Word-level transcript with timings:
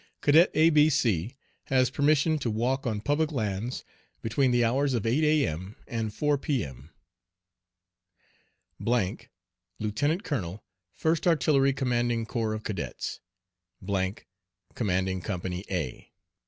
Cadet 0.21 0.49
A 0.55 0.71
B 0.71 0.89
C 0.89 1.35
has 1.65 1.91
permission 1.91 2.39
to 2.39 2.49
walk 2.49 2.87
on 2.87 3.01
public 3.01 3.31
lands 3.31 3.83
between 4.23 4.49
the 4.49 4.65
hours 4.65 4.95
of 4.95 5.05
8 5.05 5.23
A.M. 5.23 5.75
and 5.87 6.11
4 6.11 6.39
P.M., 6.39 6.89
Lieut. 8.79 9.27
Colonel 10.23 10.63
First 10.91 11.27
Art'y 11.27 11.73
Comd'g 11.73 12.27
Corps 12.27 12.53
of 12.55 12.63
Cadets., 12.63 13.19
Commanding 14.73 15.21
Company 15.21 15.63
"A." 15.69 16.11